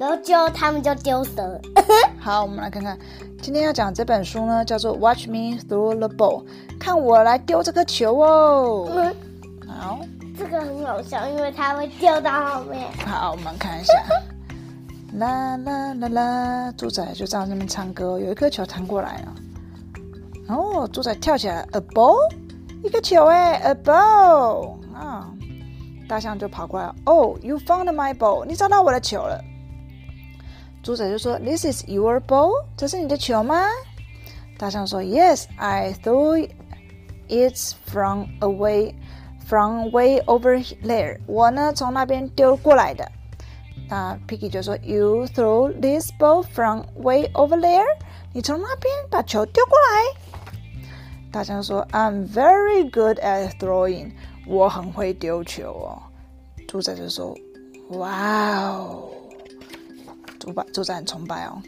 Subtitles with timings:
[0.00, 1.60] 然后就他们就丢蛇。
[2.18, 2.98] 好，我们来看看，
[3.42, 6.42] 今天要讲这本书呢，叫做《Watch Me Throw the Ball》，
[6.78, 8.88] 看我来丢这颗球哦。
[8.90, 9.14] 嗯，
[9.68, 10.00] 好，
[10.38, 12.90] 这个很好笑，因为它会掉到后面。
[13.04, 13.92] 好，我们看一下。
[15.18, 19.34] 啦啦啦啦，猪仔就这样那边唱歌，有一颗球弹过来了。
[20.48, 22.16] 哦，猪仔跳起来，a ball，
[22.82, 25.28] 一个球哎，a ball 啊！
[26.08, 29.38] 大象就跑过来，Oh, you found my ball，你找到我的球了。
[30.83, 33.65] 猪仔就说，This is your ball，这是你的球吗？
[34.57, 36.47] 大象说，Yes, I threw
[37.27, 38.93] it from away,
[39.47, 41.19] from way over there。
[41.27, 43.11] 我呢从那边丢过来的。
[43.89, 47.85] 那 Piggy 就说，You throw this ball from way over there？
[48.33, 50.89] 你从那边把球丢过来。
[51.31, 54.11] 大象说，I'm very good at throwing。
[54.47, 56.01] 我很会丢球哦。
[56.67, 57.35] 猪仔就说，
[57.89, 59.09] 哇哦，
[60.40, 61.62] 猪仔猪仔很崇拜哦。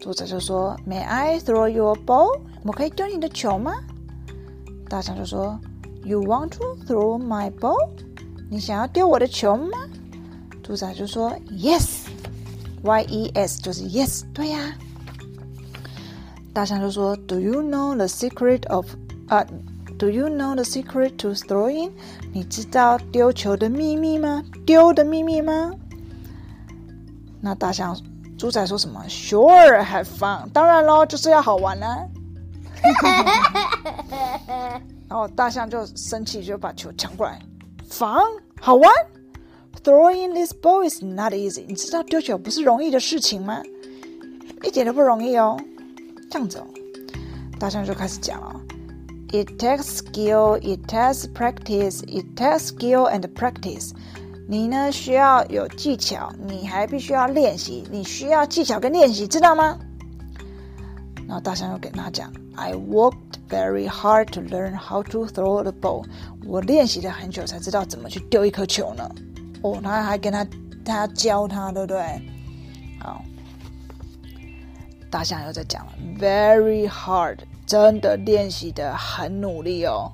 [0.00, 2.40] 猪仔就说，May I throw your ball？
[2.62, 3.74] 我可以丢你的球吗？
[4.88, 5.58] 大象就说
[6.04, 7.90] ，You want to throw my ball？
[8.48, 9.76] 你想要丢我的球吗？
[10.62, 14.74] 猪仔就说：“Yes，Y E S 就是 Yes，对呀。”
[16.54, 18.86] 大象就说：“Do you know the secret of
[19.26, 19.44] 啊
[19.98, 21.90] ？Do you know the secret to throwing？
[22.32, 24.44] 你知道丢球的秘密吗？
[24.64, 25.72] 丢的秘密吗？”
[27.40, 27.96] 那大象
[28.36, 30.48] 猪仔说什么？Sure，have fun。
[30.52, 31.86] 当然喽，就是要好玩呢。
[35.08, 37.40] 然后大象就生气，就把球抢过来。
[37.90, 38.24] Fun，
[38.60, 38.90] 好玩。
[39.82, 41.64] Throwing this ball is not easy。
[41.66, 43.62] 你知道丢球不是容易的事情吗？
[44.62, 45.56] 一点都不容易哦。
[46.30, 46.66] 这样子哦，
[47.58, 48.60] 大象就开始讲了。
[49.30, 53.92] It takes skill, it takes practice, it takes skill and practice。
[54.50, 59.78] 你呢需要有技巧，你还必须要练习，你需要技巧跟练习，知道吗？
[61.26, 63.14] 然后大象又跟他讲，I worked
[63.50, 66.06] very hard to learn how to throw the ball。
[66.46, 69.06] 我练习了很久才知道怎么去丢一颗球呢。
[69.60, 70.46] 哦，他还跟他
[70.82, 72.02] 他教他，对不对？
[73.00, 73.22] 好，
[75.10, 77.36] 大象又在讲了，very hard，
[77.66, 80.10] 真的练习的很努力哦。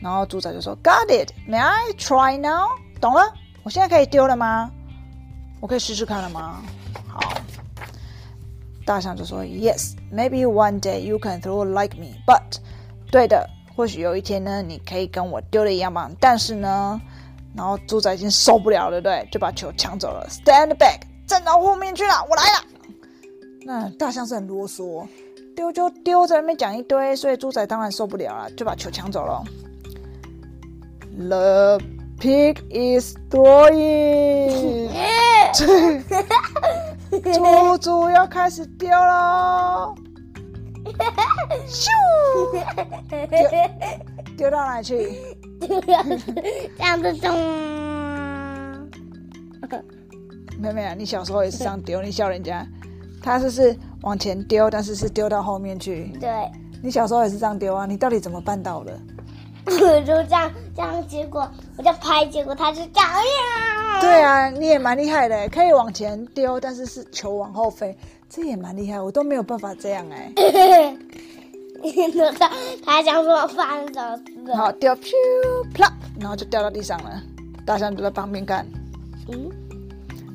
[0.00, 2.68] 然后猪仔就说，Got it？May I try now？
[2.98, 3.20] 懂了，
[3.68, 4.70] 我现在可以丢了吗？
[5.60, 6.62] 我可以试试看了吗？
[7.06, 7.20] 好，
[8.86, 12.60] 大象就说，Yes，maybe one day you can throw like me，but，
[13.10, 13.46] 对的，
[13.76, 16.98] 或许有一天呢，你可以跟我丢的一样棒，但是呢。
[17.54, 20.26] 然后猪仔已经受不了了，对不对，就把球抢走了。
[20.30, 22.64] Stand back，站到后面去了，我来了。
[23.66, 25.06] 那大象是很啰嗦，
[25.54, 29.44] 丢就丢，在那边讲一堆，所以猪仔当然受不了了，就把球抢走了。
[31.18, 31.78] The
[32.18, 34.90] pig is throwing，
[37.32, 39.94] 猪猪要开始丢喽。
[41.68, 41.88] 咻，
[43.28, 43.28] 丢
[44.36, 45.12] 丢到哪去？
[45.60, 47.32] 这样子咚。
[50.60, 52.66] 妹妹啊，你小时候也是这样丢，你笑人家，
[53.22, 56.06] 他是是往前丢，但是是丢到后面去。
[56.20, 56.30] 对。
[56.82, 57.86] 你小时候也是这样丢啊？
[57.86, 58.98] 你到底怎么办到的？
[59.70, 63.10] 我就这样这样，结果我就拍，结果他就这样。
[64.00, 67.96] 对啊，你也蛮厉害的，可以往前丢，但是是球往后飞，
[68.28, 70.32] 这也蛮厉害，我都没有办法这样哎。
[72.38, 72.50] 他
[72.84, 75.12] 他想说翻手势，好丢，噗
[75.74, 77.22] 啪，然后就掉到地上了。
[77.66, 78.66] 大象就在旁边看，
[79.28, 79.50] 嗯，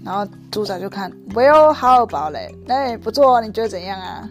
[0.06, 2.54] 然后猪仔就看，Well how about it？
[2.72, 4.30] 哎，不错，你觉得怎样啊？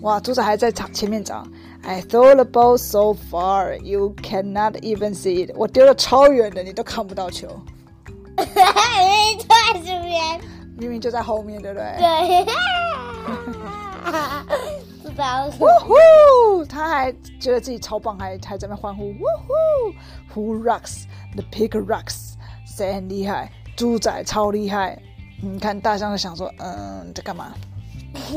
[0.00, 1.46] 哇，猪仔还在场前面找。
[1.82, 5.52] I throw the ball so far you cannot even see it。
[5.56, 7.48] 我丢的超远的，你都看不到球。
[8.36, 9.54] 明明就在
[9.84, 10.40] 这边，
[10.78, 11.96] 明明就在后面，对不对？
[11.98, 12.46] 对。
[15.60, 16.64] 呜呼！
[16.64, 19.08] 他还觉得自己超棒，还还在那欢呼。
[19.10, 19.24] 呜
[20.32, 21.04] 呼！Who rocks?
[21.34, 22.34] The pig rocks.
[22.64, 23.52] 谁很厉害？
[23.76, 24.98] 猪仔超厉害。
[25.42, 27.52] 你看大象就想说，嗯，在干嘛？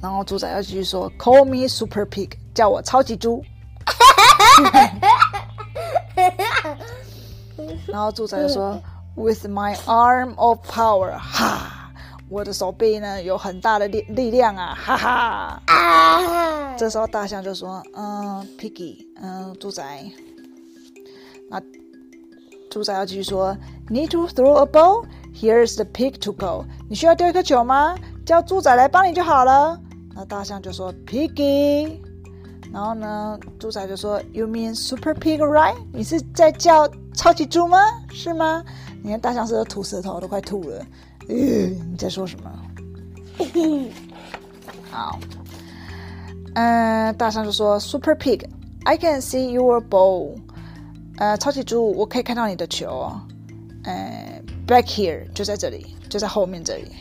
[0.00, 3.44] 然后猪仔要继续说，Call me super pig，叫我超级猪。
[7.86, 8.80] 然后猪仔就说
[9.14, 11.76] ，With my arm of power，哈。
[12.30, 15.60] 我的手臂呢有很大的力力量啊，哈哈！
[15.66, 16.76] 啊！
[16.76, 19.82] 这时候大象就说：“嗯，Piggy，嗯，猪仔。”
[21.50, 21.60] 那
[22.70, 23.56] 猪仔要继续说
[23.88, 25.04] ：“Need to throw a ball?
[25.34, 27.96] Here's the pig to go。”你需要丢一颗球吗？
[28.24, 29.76] 叫猪仔来帮你就好了。
[30.20, 31.98] 那大象就说：“Piggy。”
[32.70, 35.74] 然后呢，猪仔就说：“You mean super pig, right？
[35.94, 37.78] 你是在叫超级猪吗？
[38.12, 38.62] 是吗？”
[39.02, 40.84] 你看大象是吐舌头，都快吐了。
[41.30, 42.52] 嗯，你在说什么？
[44.92, 45.18] 好，
[46.52, 48.44] 嗯，大象就说：“Super Pig,
[48.84, 50.36] I can see your ball。”
[51.16, 53.18] 呃，超级猪，我可以看到你的球哦。
[53.84, 56.92] 呃，Back here，就在这里，就在后面这里。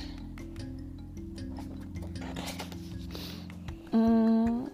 [3.91, 4.67] 嗯，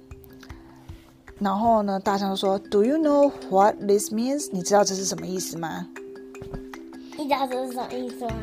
[1.39, 4.49] 然后呢，大象就说：“Do you know what this means？
[4.51, 5.87] 你知道这是什么意思吗？”
[7.17, 8.33] 你知道这是什么意思吗？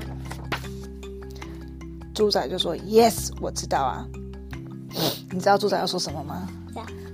[2.15, 4.07] 猪仔就说：“Yes，我知道啊。”
[5.31, 6.49] 你知道猪仔要说什么吗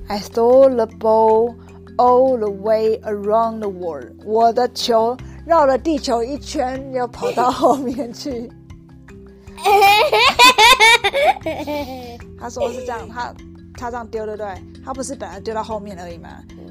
[0.08, 1.54] ？I threw the ball
[1.96, 4.12] all the way around the world。
[4.24, 5.16] 我的球
[5.46, 8.50] 绕了地球一圈，又跑到后面去。
[12.40, 13.32] 他说是这样，他
[13.78, 14.62] 他这样丢对不对？
[14.84, 16.28] 他不是本来丢到后面而已吗？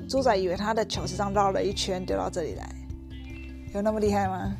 [0.09, 2.69] 猪仔以为他的球是这样绕了一圈丢到这里来，
[3.73, 4.53] 有那么厉害吗？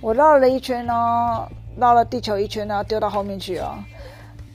[0.00, 3.76] 我绕了一圈哦，绕了地球一圈，然后丢到后面去哦。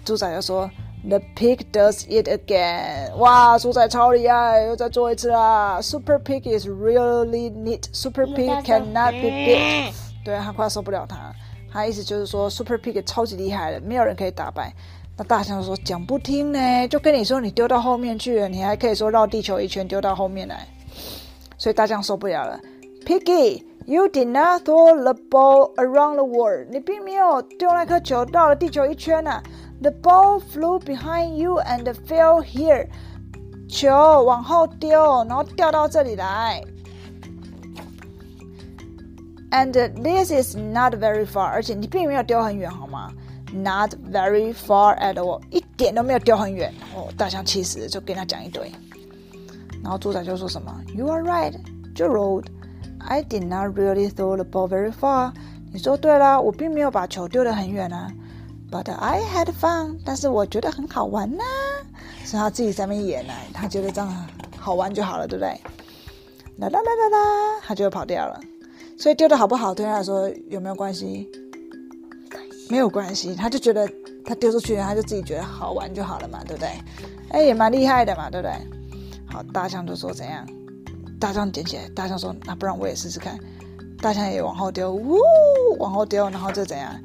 [0.06, 0.70] 猪仔又说
[1.08, 7.86] ：“The pig does it again！” 哇，猪仔超厉害，又再做一次啦！Super pig is really neat.
[7.92, 9.94] Super pig cannot be beat。
[10.24, 11.34] 对他快受不了他，
[11.72, 14.74] 他意思就是说，Super pig 超级厉害的，没有人可以打败。
[15.18, 20.68] 那大象说：“讲不听呢，就跟你说，你丢到后面去了，你还可以说绕地球一圈丢到后面来。”
[21.58, 22.60] 所以大象受不了了
[23.06, 23.64] ，Piggy。
[23.88, 26.68] You did not throw the ball around the world。
[26.70, 29.42] 你并没有丢那颗球绕了地球一圈呐。
[29.82, 32.88] The ball flew behind you and fell here。
[33.68, 33.90] 球
[34.24, 36.62] 往后丢，然后掉到这里来。
[39.50, 41.46] And this is not very far。
[41.46, 43.12] 而且你并没有丢很远，好吗
[43.54, 45.42] ？Not very far at all。
[45.50, 46.74] 一点都没有丢很远。
[46.96, 48.72] 哦，大象气死，就跟他讲一堆。
[49.84, 51.54] 然后猪仔就说什么：“You are right,
[51.96, 52.46] Gerald。”
[53.00, 55.32] I did not really throw the ball very far。
[55.74, 58.12] 你说对了，我并没有把球丢得很远啊。
[58.70, 59.98] But I had fun。
[60.06, 61.44] 但是我觉得很好玩呐、
[62.24, 64.28] 是他自己在那边演呢、他觉得这样
[64.58, 65.50] 好玩就好了，对不对？
[66.58, 68.40] 啦啦啦啦啦，他就跑掉了。
[69.00, 71.28] 所以丢的好不好对他来说有没有关系？
[72.72, 73.86] 没有关系，他就觉得
[74.24, 76.70] 他丢出去，他就自己觉得好玩就好了嘛，对不对？
[77.32, 78.56] 哎，也蛮厉害的嘛，对不对？
[79.30, 80.48] 好，大象就说怎样？
[81.20, 83.38] 大象捡起来，大象说：“那不然我也试试看。”
[84.02, 85.18] 大象也往后丢，呜，
[85.80, 86.98] 往后丢，然后就怎样？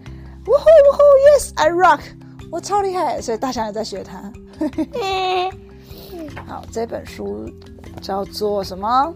[0.47, 2.01] 呜呼呜呼，Yes I rock，
[2.53, 3.21] 我超厉害！
[3.21, 4.33] 所以大象也在学他。
[6.47, 7.51] 好，这本书
[8.01, 9.13] 叫做什么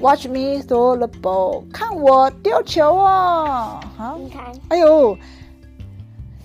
[0.00, 3.80] ？Watch me throw the ball，看我丢球哦。
[3.98, 5.18] 好，你看，哎呦，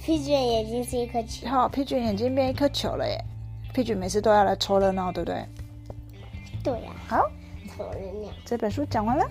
[0.08, 1.46] 皮卷眼睛是一颗球。
[1.50, 3.22] 好，皮卷眼睛变一颗球了耶！
[3.74, 5.46] 皮卷每次都要来凑热闹，对不对？
[6.64, 7.30] 对呀、好。
[7.76, 8.32] 凑热闹。
[8.46, 9.30] 这本书讲完了。